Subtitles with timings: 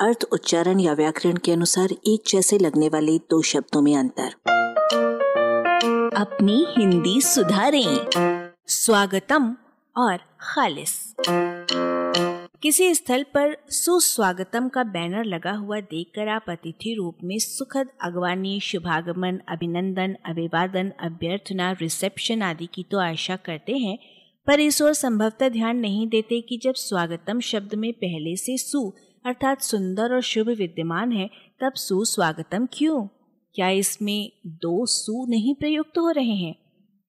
[0.00, 4.32] अर्थ, उच्चारण या व्याकरण के अनुसार एक जैसे लगने वाले दो शब्दों में अंतर।
[6.16, 8.06] अपनी हिंदी सुधारें।
[8.66, 9.56] स्वागतम
[9.96, 11.14] और खालिस।
[12.62, 18.60] किसी स्थल पर सुस्वागतम का बैनर लगा हुआ देखकर आप अतिथि रूप में सुखद अगवानी,
[18.60, 23.98] शुभागमन, अभिनंदन, अभिवादन, अभ्यर्थना, रिसेप्शन आदि की तो आशा करते हैं,
[24.46, 28.92] पर इस ओर संभवतः ध्यान नहीं देते कि जब स्वागतम शब्द में पहले से सु
[29.26, 31.30] अर्थात सुंदर और शुभ विद्यमान है,
[31.60, 33.06] तब सुस्वागतम क्यों?
[33.54, 36.54] क्या इसमें दो सु नहीं प्रयुक्त हो रहे हैं?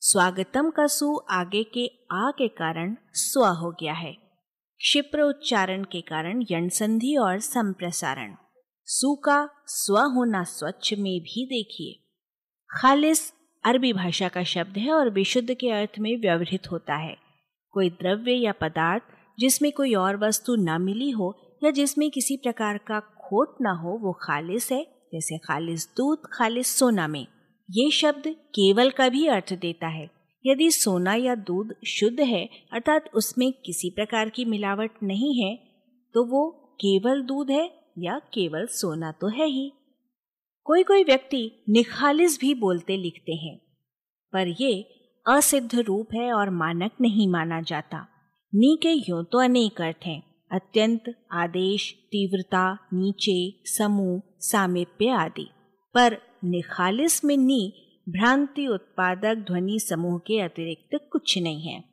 [0.00, 4.12] स्वागतम का सु आगे के आ के कारण स्व हो गया है।
[4.78, 8.34] क्षिप्र उच्चारण के कारण यण संधि और संप्रसारण।
[8.84, 12.04] सु का स्व होना स्वच्छ में भी देखिए।
[12.70, 13.32] खालिस
[13.64, 17.16] अरबी भाषा का शब्द है और विशुद्ध के अर्थ में व्यवहित होता है।
[17.70, 19.02] कोई द्रव्य या पदार्थ
[19.38, 23.98] जिसमें कोई और वस्तु न मिली हो या जिसमें किसी प्रकार का खोट ना हो,
[23.98, 24.82] वो खालिस है,
[25.12, 27.26] जैसे खालिस दूध खालिस सोना में।
[27.68, 30.08] ये शब्द केवल का भी अर्थ देता है।
[30.44, 35.54] यदि सोना या दूध शुद्ध है, अर्थात उसमें किसी प्रकार की मिलावट नहीं है
[36.14, 37.64] तो वो केवल दूध है
[37.98, 39.72] या केवल सोना तो है ही।
[40.66, 43.56] कोई कोई व्यक्ति निखालिस भी बोलते लिखते हैं,
[44.32, 44.72] पर ये
[45.26, 48.06] असिद्ध रूप है और मानक नहीं माना जाता।
[48.52, 50.22] नी के यूँ तो अनेक अर्थ हैं।
[50.52, 55.50] अत्यंत आदेश, तीव्रता, नीचे, समूह, सामिप्य आदि।
[55.94, 61.84] पर निखालिस में नी भ्रांति उत्पादक ध्वनि समूह के अतिरिक्त कुछ नहीं है।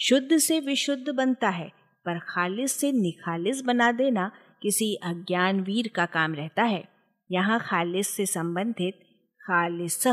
[0.00, 1.68] शुद्ध से विशुद्ध बनता है,
[2.04, 4.30] पर खालिस से निखालिस बना देना
[4.62, 6.84] किसी अज्ञान वीर का काम रहता है।
[7.32, 8.94] यहाँ खालिस से संबंधित
[9.40, 10.06] खालिस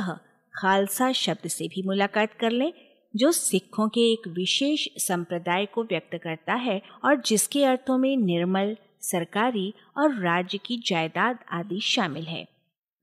[0.55, 2.73] खालसा शब्द से भी मुलाकात कर लें
[3.16, 8.77] जो सिखों के एक विशेष संप्रदाय को व्यक्त करता है और जिसके अर्थों में निर्मल,
[9.02, 12.45] सरकारी और राज्य की जायदाद आदि शामिल है।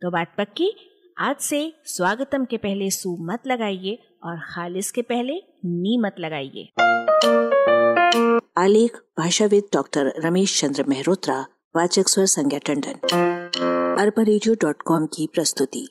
[0.03, 0.73] तो बात पक्की?
[1.19, 5.35] आज से स्वागतम के पहले सू मत लगाइए और खालिस के पहले
[5.65, 6.69] नी मत लगाइए।
[8.57, 11.47] आलेख, भाषाविद डॉक्टर रमेश चंद्र मेहरोत्रा,
[11.77, 12.95] वाचक स्वर संज्ञा टंडन।
[13.99, 14.25] अरबा
[15.07, 15.89] की प्रस्तुति।